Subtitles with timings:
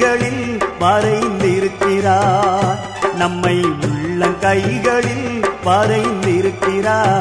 [0.00, 0.44] கண்களில்
[0.80, 2.78] வரைந்திருக்கிறார்
[3.16, 3.54] நம்மை
[3.86, 5.30] உள்ளங்கைகளில்
[5.64, 7.18] வரைந்திருக்கிறார்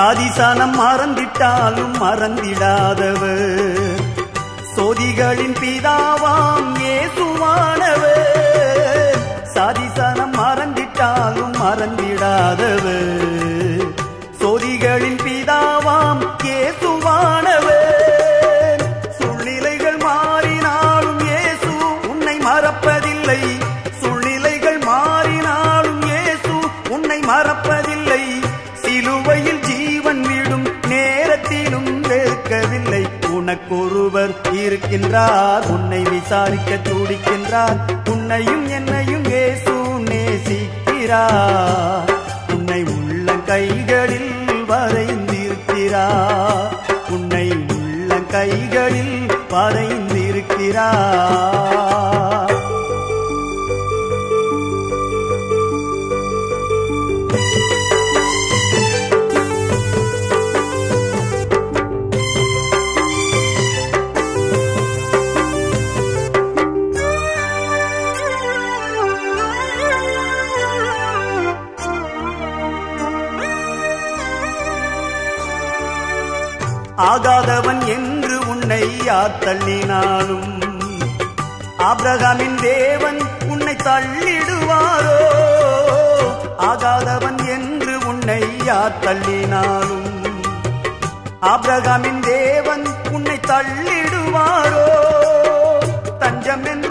[0.00, 4.00] சாதிசானம் மறந்திட்டாலும் மறந்திடாதவர்.
[4.76, 9.20] சோதிகளின் பிதாவாம் ஏசுவானவர்
[9.54, 13.59] சாதிசானம் மறந்திட்டாலும் மறந்திடாதவர்.
[34.90, 38.08] இருக்கின்றார் உன்னை விசாரிக்க துடிக்கின்றார்.
[38.08, 42.14] உன்னையும் என்னையும் ஏசு நேசிக்கிறார்.
[42.54, 46.68] உன்னை உள்ள கைகளில் வரைந்திருக்கிறார்.
[47.10, 51.69] உன்னை உள்ள கைகளில் வரைந்திருக்கிறார்.
[77.10, 80.52] ஆகாதவன் என்று உன்னை யார் தள்ளினாலும்?
[81.78, 85.18] ஆபிரகாமின் தேவன் உன்னை தள்ளிடுவாரோ?
[86.58, 90.08] ஆகாதவன் என்று உன்னை யார் தள்ளினாலும்?
[91.42, 94.86] ஆபிரகாமின் தேவன் உன்னை தள்ளிடுவாரோ?
[96.18, 96.89] தஞ்சம் என்று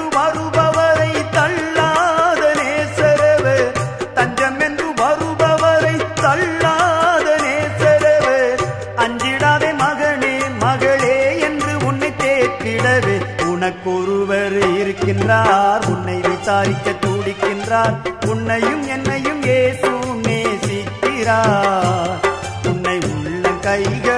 [16.59, 17.95] விசாரிக்க துடிக்கின்றார்.
[18.27, 19.89] உன்னையும் என்னையும் இயேசு
[20.21, 22.19] நேசிக்கிறார்.
[22.67, 24.08] உன்னை உள்ள கைகள்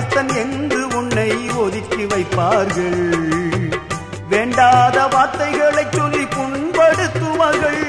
[0.00, 3.02] வியாதியஸ்தன் எங்கு உன்னை ஒதுக்கி வைப்பார்கள்?
[4.28, 7.84] வேண்டாத வார்த்தைகளை சொல்லி புண்படுத்துவார்கள்.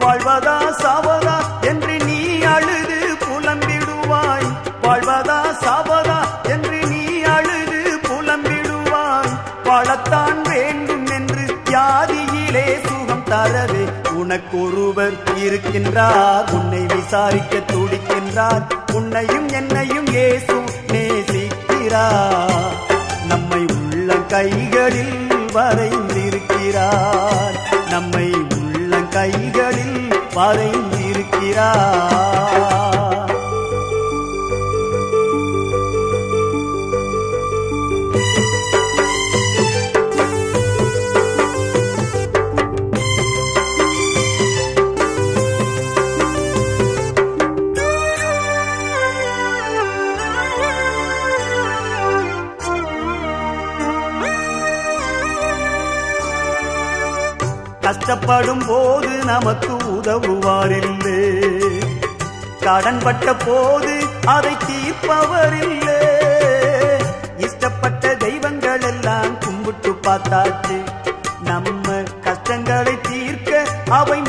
[0.00, 4.48] வாழ்வதா சாவதா என்று நீ அழுது புலம்பிடுவாய்.
[4.82, 9.34] வாழ்வதா சாவதா என்று நீ அழுது புலம்பிடுவாய்.
[9.64, 16.50] வாழத்தான் வேண்டும் என்று வியாதியிலே சுகம் தரவே உனக்கொருவர் இருக்கின்றார்.
[16.50, 18.64] உன்னை விசாரிக்க துடிக்கின்றார்.
[18.92, 20.57] உன்னையும் என்னையும் ஏசு
[21.88, 22.74] நேசிக்கிறார்
[23.28, 27.56] நம்மை உள்ள கைகளில் வரைந்திருக்கிறார்.
[27.90, 32.77] நம்மை உள்ள கைகளில் வரைந்திருக்கிறார்.
[57.88, 60.74] கஷ்டப்படும் போது நமக்கு உதவுவார்
[62.60, 63.92] கடன்பட்ட போது
[64.24, 65.96] அதை தீர்ப்பவர் இல்லை
[67.36, 70.76] இஷ்டப்பட்ட தெய்வங்கள் எல்லாம் கும்பிட்டு பார்த்தாச்சு.
[71.40, 74.20] நம்ம கஷ்டங்களை தீர்க்க அவை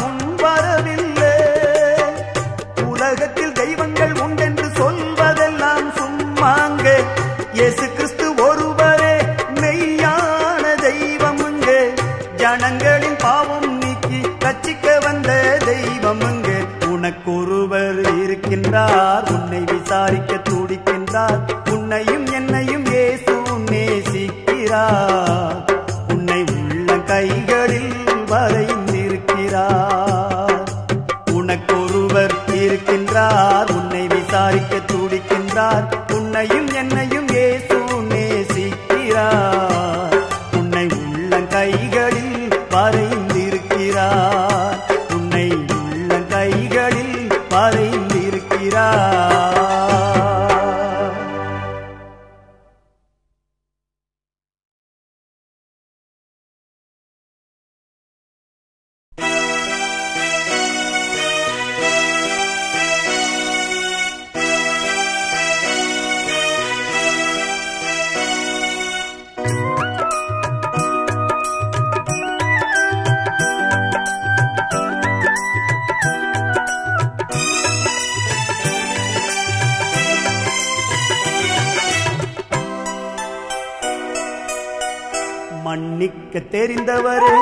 [86.51, 87.35] தெரிந்தவரே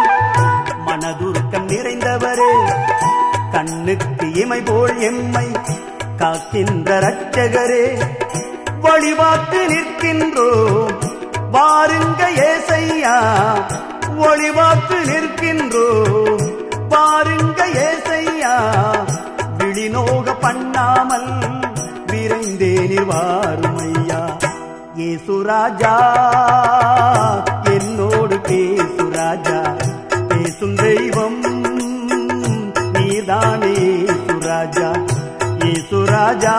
[0.88, 2.52] மனதுருக்கம் நிறைந்தவரே
[3.52, 5.48] கண்ணுக்கு இமை போல் எம்மை
[6.18, 7.86] காக்கின்ற ரட்சகரே
[8.82, 10.94] வழிபாட்டு நிற்கின்றோம்
[11.52, 13.16] வாருங்க ஏசையா
[14.22, 16.44] ஒளிவாக்கு நிற்கின்றோம்
[16.90, 18.54] பாருங்க ஏசையா.
[19.58, 21.30] விழிநோக பண்ணாமல்
[22.12, 24.22] விரைந்தே நிவாருமையா
[25.08, 25.96] ஏசுராஜா
[29.28, 29.60] ராஜா
[30.30, 31.40] பேசும் தெய்வம்
[32.94, 33.74] நீதானே
[34.26, 34.90] சுராஜா
[35.70, 36.56] ஏசுராஜா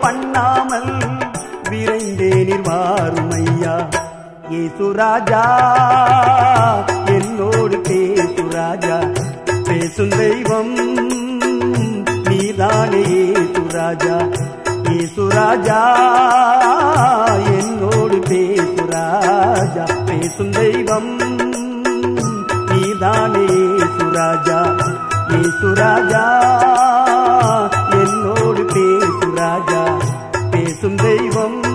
[0.00, 0.92] பண்ணாமல்
[1.70, 3.74] விரைந்தே நிர்வாருமையா
[4.50, 5.44] ஏசுராஜா
[7.06, 8.96] என்னோடு பேசுராஜா.
[9.64, 10.74] பேசும் தெய்வம்
[12.28, 14.16] நீதானே ஏசுராஜா.
[14.84, 15.80] ஏசுராஜா
[17.58, 19.84] என்னோடு பேசுராஜா.
[20.04, 21.10] பேசும் தெய்வம்
[22.68, 24.60] நீதானே ஏசுராஜா.
[25.28, 26.24] ஏசுராஜா
[30.94, 31.65] பேசும்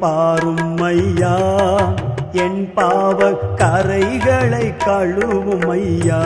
[0.00, 1.34] பாரும் ஐயா
[2.42, 3.18] என் பாவ
[3.60, 6.20] கரைகளை கழுவும் ஐயா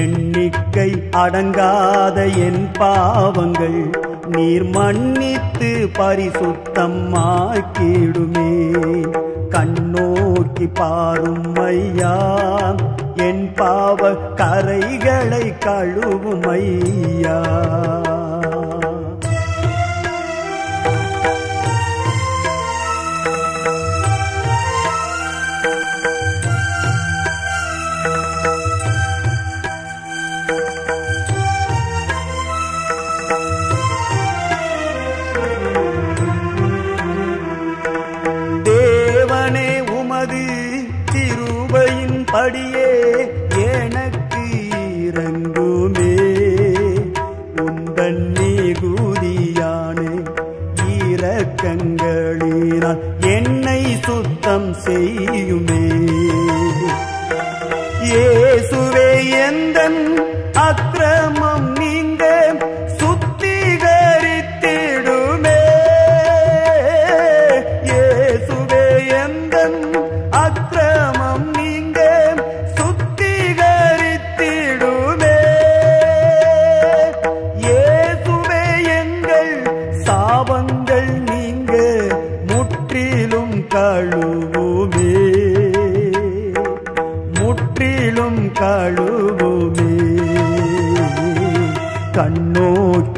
[0.00, 3.80] எண்ணிக்கை அடங்காத என் பாவங்கள்
[4.34, 8.50] நீர் மன்னித்து பரிசுத்தம் ஆக்கிடுமே
[9.54, 12.14] கண்ணோக்கி பாரும் ஐயா
[13.28, 14.00] என் பாவ
[14.40, 17.38] கரைகளை கழுவும் ஐயா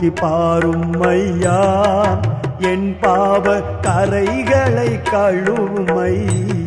[0.00, 1.58] போக்கி பாரும் ஐயா.
[2.60, 3.44] என் பாவ
[3.82, 6.59] கரைகளை கழுவும் ஐயா.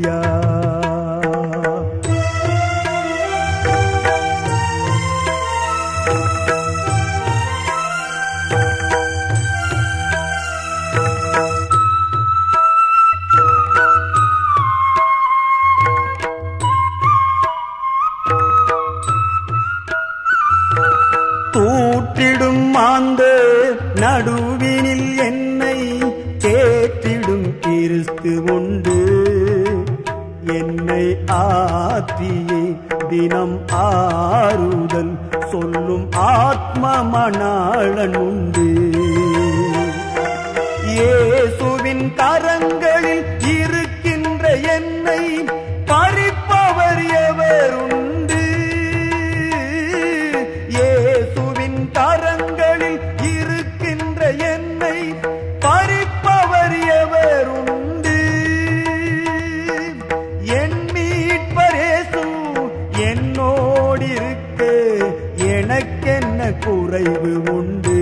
[66.44, 68.00] எனக்கென்ன குறைவு உண்டு.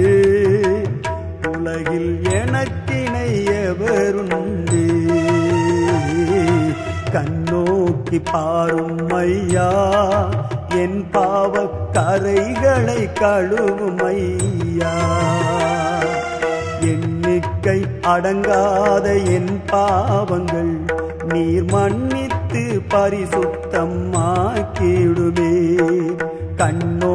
[1.50, 3.28] உலகில் எனக்கினை
[3.58, 4.82] எவருண்டு
[7.16, 9.70] கண்ணோக்கி பாரும் ஐயா
[10.82, 11.54] என் பாவ
[11.98, 14.94] கரைகளை கழுவும் ஐயா.
[16.92, 17.80] எண்ணிக்கை
[18.14, 20.74] அடங்காத என் பாவங்கள்
[21.32, 25.54] நீர் மன்னித்து பரிசுத்தம் ஆக்கிடுமே
[26.58, 27.11] கண்ணோ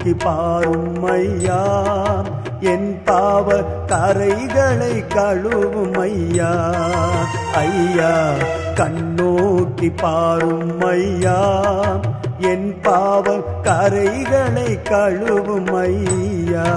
[0.00, 1.58] கண்ணோக்கி பாரும் ஐயா
[2.72, 3.48] என் பாவ
[3.90, 6.52] கரைகளை கழுவும் ஐயா
[7.60, 8.12] ஐயா
[8.78, 11.36] கண்ணோக்கி பாரும் ஐயா
[12.50, 13.26] என் பாவ
[13.62, 16.68] கரைகளை கழுவும் ஐயா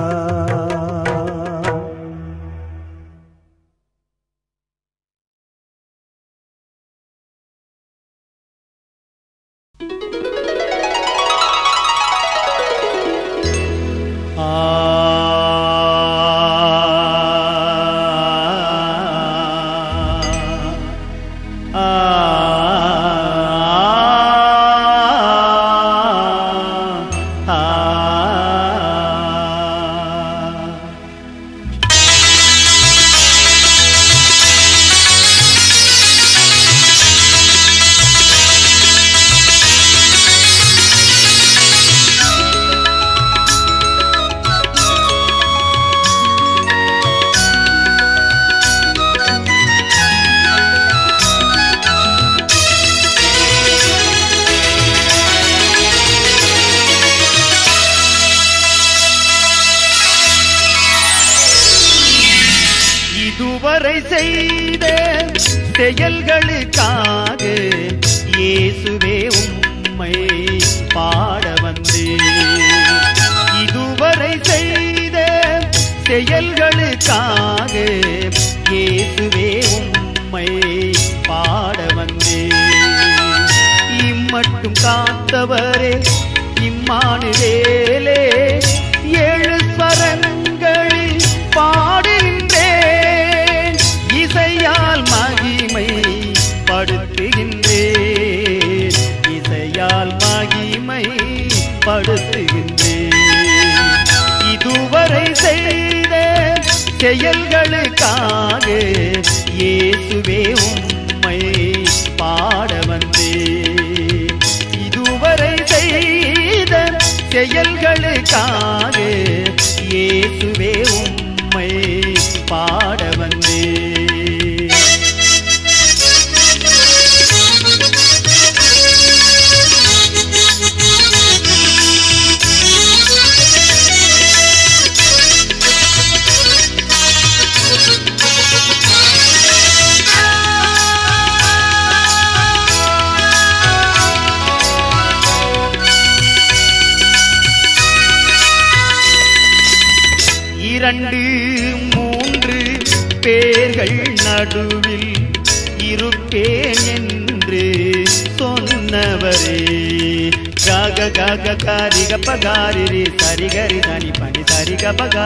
[161.43, 165.25] సరిగ గారిగ పగారి సరిగరి దాని పని సరిగ పగా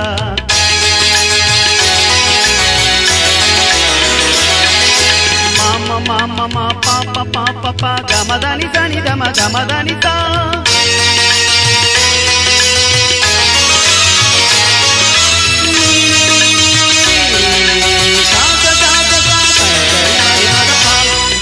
[5.57, 10.15] మామ మామ మా పాప పాప పా గమదని దాని గమ గమదని తా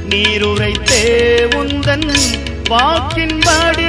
[0.09, 1.03] நீருரைத்தே
[1.61, 2.09] உந்தன்
[2.69, 3.80] வாக்கின்படி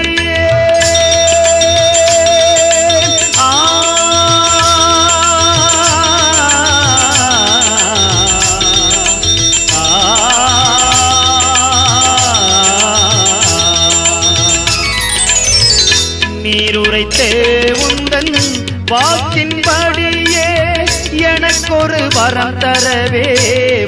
[22.14, 23.26] வரம் தரவே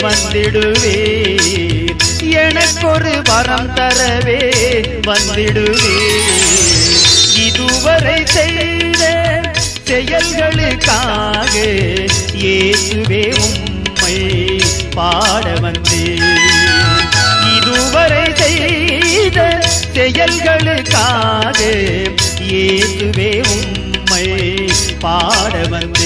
[0.04, 0.98] வந்திடுவே.
[2.18, 4.40] எனக்கொரு வரம் தரவே
[5.06, 5.96] வந்திடுவே.
[7.46, 9.02] இதுவரை செய்த
[9.88, 11.54] செயல்களுக்காக
[12.42, 14.18] இயேசுவே உம்மை
[14.94, 16.38] பாட வந்தேன்.
[17.56, 19.60] இதுவரை செய்த
[19.94, 21.60] செயல்களுக்காக
[22.52, 24.26] இயேசுவே உம்மை
[25.00, 26.03] பாட வந்தேன்.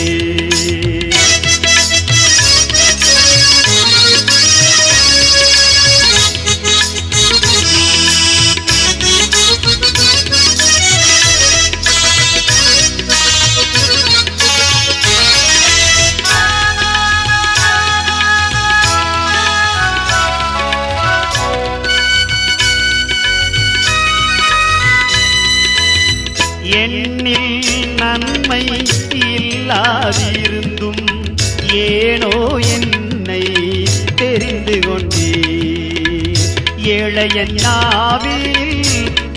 [37.28, 38.52] ஏழையன் நாவில்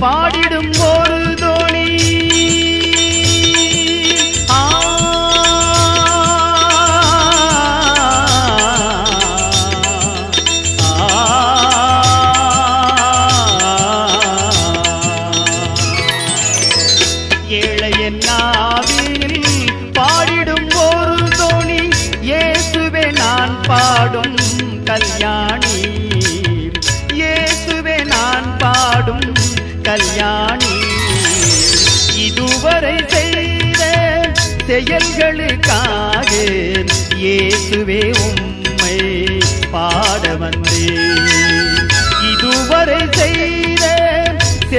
[0.01, 1.87] பாடிடும் ஒரு தோணி.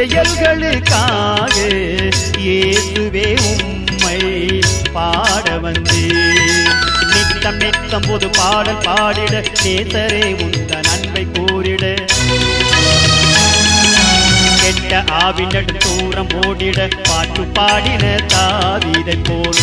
[0.02, 1.56] செயல்களுக்காக
[2.44, 4.18] இயேசுவே உம்மை
[4.92, 6.70] பாட வந்தேன்.
[7.12, 11.84] நித்தம் நித்தம் பொது பாடல் பாடிட நேசரே உந்த நன்மை கூறிட.
[14.62, 19.62] கெட்ட ஆவினடு தூரம் ஓடிட பாட்டு பாடின தாவிதை போல்.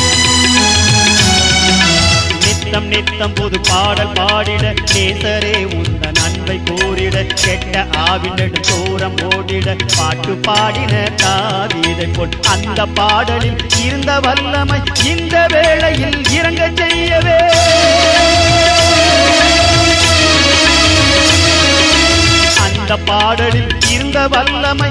[2.46, 6.12] நித்தம் நித்தம் பொது பாடல் பாடிட நேசரே உந்த
[6.50, 14.80] நன்மை கூறிட கெட்ட ஆவினடு தூரம் ஓடிட பாட்டு பாடின தாவீதை போல் அந்த பாடலில் இருந்த வல்லமை
[15.12, 17.38] இந்த வேளையில் இறங்க செய்யவே.
[22.66, 24.90] அந்த பாடலில் இருந்த வல்லமை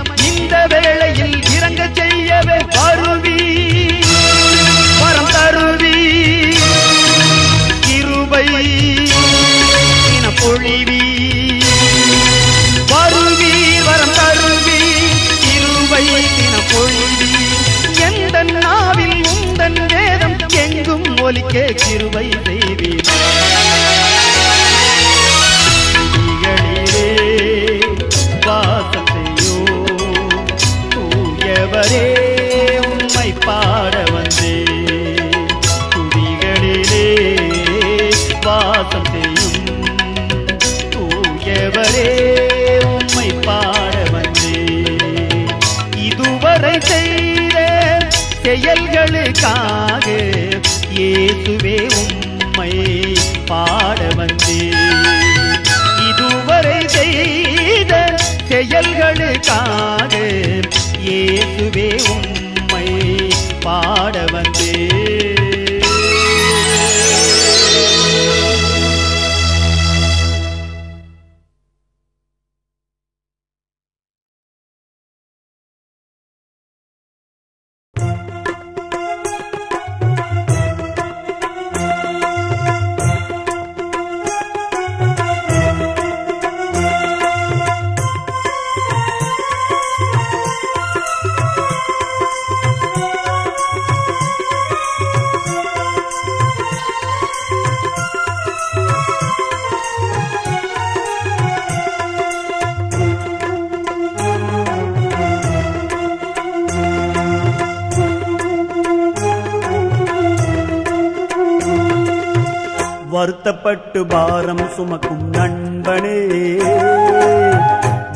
[113.99, 116.59] பட்டு பாரம் சுமக்கும் நண்பனே.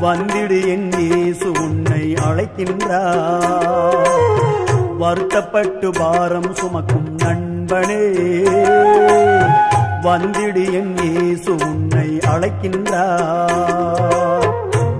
[0.00, 4.08] வந்திடு என் இயேசு உன்னை அழைக்கின்றார்.
[4.98, 8.12] வருத்தப்பட்டு பாரம் சுமக்கும் நண்பனே.
[10.02, 14.52] வந்திடு என் இயேசு உன்னை அழைக்கின்றார்.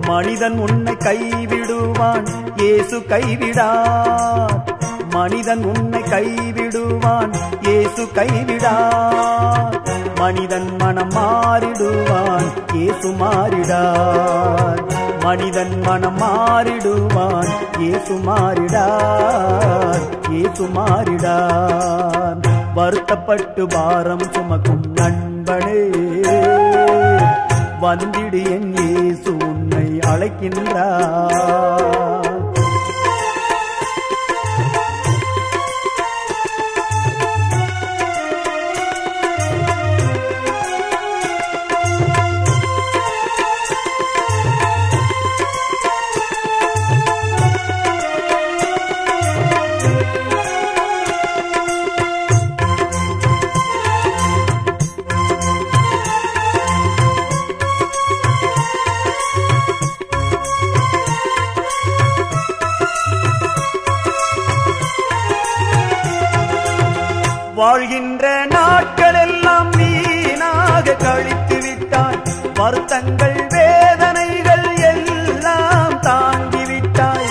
[0.06, 4.62] மனிதன் உன்னை கைவிடுவான் இயேசு கைவிடார்.
[5.10, 9.81] மனிதன் உன்னை கைவிடுவான் இயேசு கைவிடார்.
[10.22, 14.82] மனிதன் மனம் மாறிடுவான் ஏசு மாறிடார்.
[15.20, 17.48] மனிதன் மனம் மாறிடுவான்
[17.80, 20.00] ஏசு மாறிடார்.
[20.30, 22.36] ஏசு மாறிடார்.
[22.74, 25.90] வருத்தப்பட்டு பாரம் சுமக்கும் நண்பனே
[27.80, 32.01] வந்திடு என் ஏசு உன்னை அழைக்கின்றார்.
[67.84, 69.70] வாழ்கின்ற நாட்கள் எல்லாம்
[71.62, 72.18] விட்டாய்
[72.58, 77.30] வருத்தங்கள் வேதனைகள் எல்லாம் தாங்கிவிட்டாய்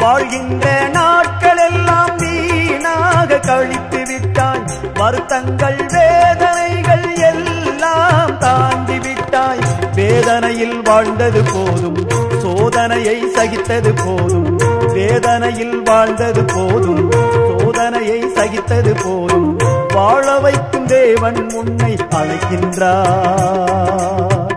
[0.00, 4.64] வாழ்கின்ற நாட்கள் எல்லாம் வீணாக கழித்து விட்டாய்
[4.98, 9.64] வருத்தங்கள் வேதனைகள் எல்லாம் தாண்டி விட்டாய்.
[9.94, 12.00] வேதனையில் வாழ்ந்தது போதும்
[12.42, 14.57] சோதனையை சகித்தது போதும்
[14.98, 17.10] வேதனையில் வாழ்ந்தது போதும்.
[17.10, 19.58] சோதனையை சகித்தது போதும்.
[19.94, 24.56] வாழ வைக்கும் தேவன் உன்னை அழைக்கின்றார்.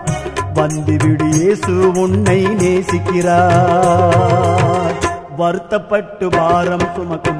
[0.54, 4.94] வந்துவிடு இயேசு உன்னை நேசிக்கிறார்.
[5.36, 7.31] வருத்தப்பட்டு பாரம் சுமக்கும்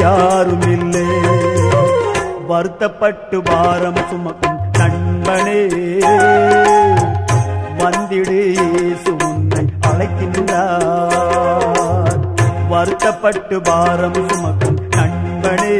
[0.00, 1.06] யாரும் இல்லை
[2.46, 5.60] வருத்தப்பட்டு பாரம் சுமக்கும் நண்பனே
[7.80, 9.12] வந்திடு இயேசு
[9.88, 11.00] அழைக்கின்றார்.
[12.72, 15.76] வருத்தப்பட்டு பாரம் சுமக்கும் நண்பனே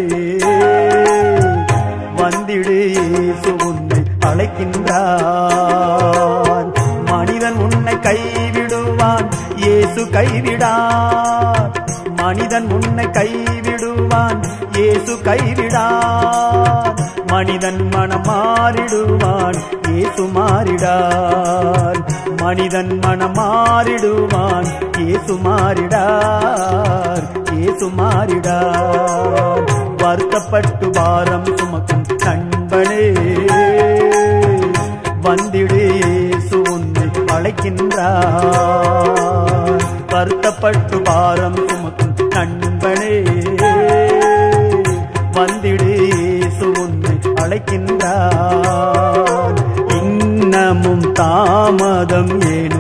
[2.21, 5.09] வந்திடு இயேசு உன்னை அழைக்கின்றார்.
[7.11, 11.78] மனிதன் உன்னை கைவிடுவான் இயேசு கைவிடார்.
[12.23, 14.41] மனிதன் உன்னை கைவிடுவான்
[14.77, 16.97] இயேசு கைவிடார்
[17.33, 19.59] மனிதன் மனம் மாறிடுவான்
[19.89, 21.99] இயேசு மாறிடார்.
[22.43, 27.25] மனிதன் மனம் மாறிடுவான் இயேசு மாறிடார்.
[27.59, 29.65] இயேசு மாறிடார்.
[30.03, 33.05] வருத்தப்பட்டு பாரம் சுமக்கும் நண்பனே
[35.27, 37.05] வந்திடு இயேசு உன்னை
[37.35, 39.28] அழைக்கின்றார்
[40.19, 43.23] வருத்தப்பட்டு பாரம் சுமக்கும் நண்பனே.
[45.33, 49.59] வந்திடு இயேசு உன்னை அழைக்கின்றார்.
[50.01, 52.78] இன்னமும் தாமதம் ஏனோ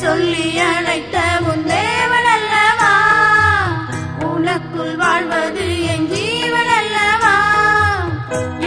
[0.00, 1.16] சொல்லி அழைத்த
[1.50, 2.92] உன் தேவன் அல்லவா
[4.28, 7.34] உனக்குள் வாழ்வது என் ஜீவன் அல்லவா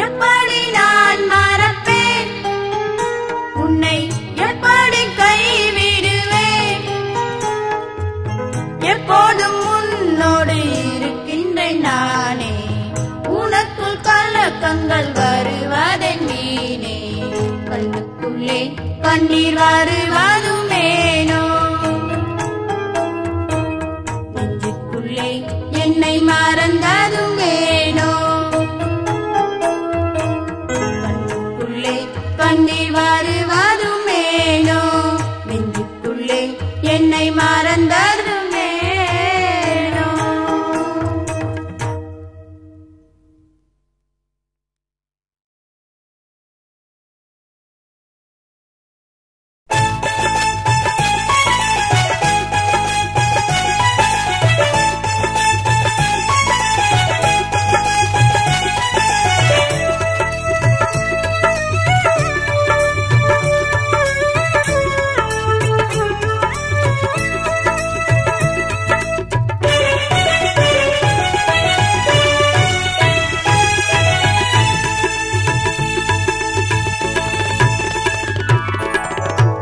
[0.02, 2.32] எப்படி நான் மறப்பேன்?
[3.64, 3.98] உன்னை
[4.48, 6.88] எப்படி கைவிடுவேன்?
[8.94, 10.58] எப்போதும் உன்னோடு
[10.88, 12.54] இருக்கின்றேன் நானே.
[13.36, 16.98] உனக்குள் கலக்கங்கள் வருவதன் நீனே
[17.70, 18.62] கண்ணுக்குள்ளே
[19.02, 20.61] கண்ணீர் வருவதும்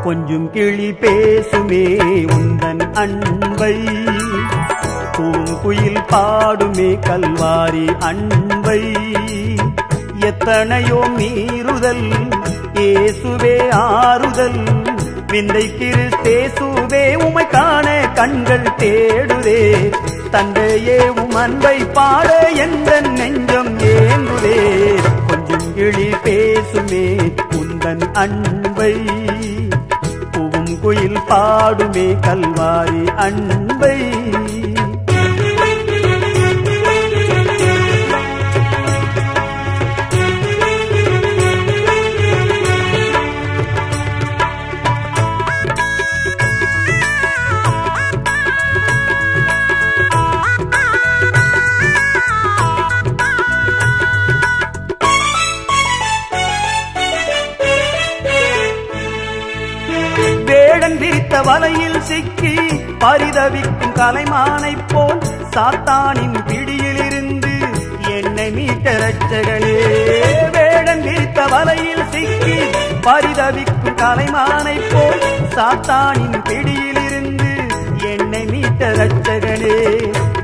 [0.10, 3.76] கொஞ்சம் கிளி பேசுமே உந்தன் அன்பை.
[5.12, 8.82] பூங்குயில் பாடுமே கல்வாரி அன்பை.
[10.20, 12.32] எத்தனையோ மீறுதல்
[12.74, 14.64] ஏசுவே ஆறுதல்.
[15.28, 19.91] விந்தை கிறிஸ்தேசுவே உமை காண கண்கள் தேடுதே.
[20.32, 24.93] தந்தையே உம் அன்பை பாட எந்த நெஞ்சம் ஏங்குதே.
[25.28, 28.95] கொஞ்சம் கிளி பேசுமே உந்தன் அன்பை.
[30.89, 33.97] குயில் பாடுமே கல்வாரி அன்பை.
[61.50, 62.52] வலையில் சிக்கி
[63.02, 65.22] பரிதவிக்கும் கலைமானை போல்
[65.54, 67.54] சாத்தானின் பிடியிலிருந்து
[68.16, 69.74] என்னை மீட்ட ரட்சகனே
[70.56, 72.60] வேடன் விரித்த வலையில் சிக்கி
[73.02, 75.20] பரிதவிக்கும் கலைமானை போல்
[75.56, 77.52] சாத்தானின் பிடியிலிருந்து
[78.12, 79.76] என்னை மீட்ட ரட்சகனே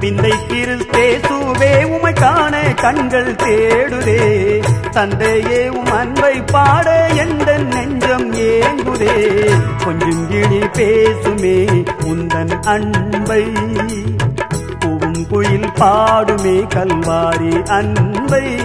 [0.05, 4.63] விந்தை கிறிஸ்தேசுவே உமை காண கண்கள் தேடுதே.
[4.91, 9.49] தந்தையே உம் அன்பை பாட எந்த நெஞ்சம் ஏங்குதே.
[9.85, 13.43] கொஞ்சம் கிளி பேசுமே உந்தன் அன்பை.
[14.79, 18.64] பூவும் குயில் பாடுமே கல்வாரி அன்பை.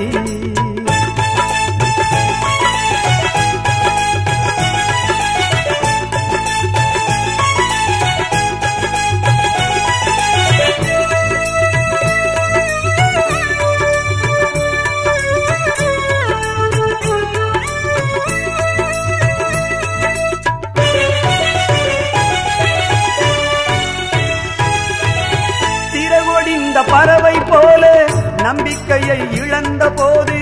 [28.91, 30.36] நம்பிக்கையை இழந்த போது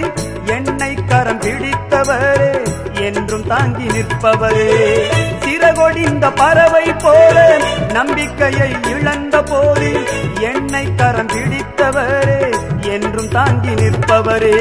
[0.45, 2.53] என்னை கரம் பிடித்தவரே
[3.01, 4.69] என்றும் தாங்கி நிற்பவரே.
[5.45, 7.37] சிறகொடிந்த பறவை போல
[7.93, 9.91] நம்பிக்கையை இழந்த போது
[10.41, 12.41] என்னை கரம் பிடித்தவரே
[12.91, 14.57] என்றும் தாங்கி நிற்பவரே.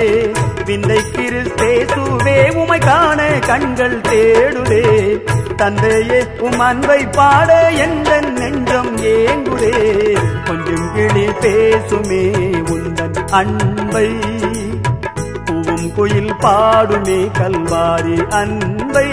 [0.66, 4.86] விந்தை கிறிஸ்தேசுவே உமை காண கண்கள் தேடுதே.
[5.56, 9.76] தந்தையே உம் அன்பை பாட எந்த நெஞ்சம் ஏங்குதே.
[10.46, 12.24] கொஞ்சம் கிளி பேசுமே
[12.74, 14.08] உந்தன் அன்பை
[15.46, 19.10] பூவும் குயில் பாடுமே கல்வாரி அன்பை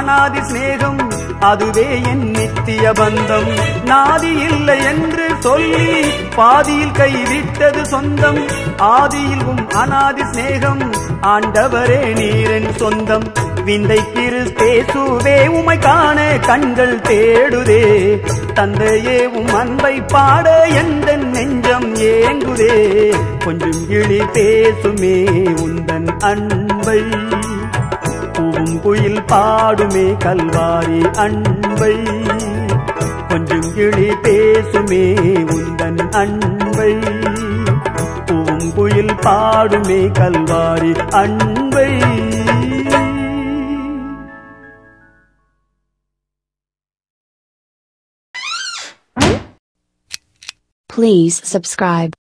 [0.00, 3.50] காணாதி சிநேகம் அதுவே என் நித்திய பந்தம்.
[3.84, 6.02] நாதி இல்லை என்று சொல்லி
[6.36, 8.46] பாதியில் கைவிட்டது சொந்தம்.
[8.78, 10.92] ஆதியில் உம் அனாதி சிநேகம்
[11.22, 13.32] ஆண்டவரே நீரன் சொந்தம்.
[13.64, 18.18] விந்தை கிறிஸ்தேசுவே உமை காண கண்கள் தேடுதே.
[18.54, 23.14] தந்தையே உம் அன்பை பாட எந்த நெஞ்சம் ஏங்குதே.
[23.44, 25.24] கொஞ்சம் இழி பேசுமே
[25.54, 27.29] உந்தன் அன்பை.
[28.90, 31.96] குயில் பாடுமே கல்வாரி அன்பை.
[33.28, 35.14] கொஞ்சம் கிளி பேசுமே
[35.50, 36.94] உந்தன் அன்பை.
[38.26, 41.88] பூவும் குயில் பாடுமே கல்வாரி அன்பை.
[50.96, 52.19] Please subscribe.